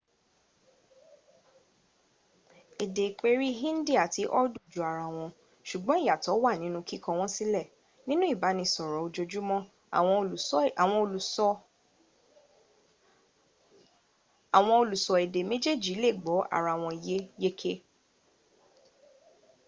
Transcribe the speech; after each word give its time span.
èdè 2.83 3.03
ìperí 3.09 3.49
hindi 3.61 3.93
àti 4.05 4.21
urdu 4.39 4.59
jọ 4.73 4.81
ara 4.91 5.05
wọn 5.15 5.29
ṣùgbọn 5.69 6.01
ìyàtọ̀ 6.03 6.35
wà 6.43 6.51
nínú 6.61 6.79
kíkọ 6.89 7.09
wọn 7.19 7.29
sílẹ̀; 7.35 7.71
nínú 8.07 8.23
ìbánisọ̀rọ̀ 8.33 9.03
ojoojúmọ́ 9.05 9.59
àwọn 14.57 14.75
olùsọ̀ 14.81 15.21
èdè 15.25 15.39
méjèèjì 15.49 15.93
lè 16.03 16.09
gbọ́ 16.21 16.37
ara 16.55 16.73
wọn 16.83 16.95
yé 17.07 17.17
yéké 17.43 17.71